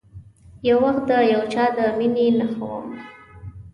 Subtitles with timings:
[0.67, 2.85] یو وخت د یو چا د میینې نښه وم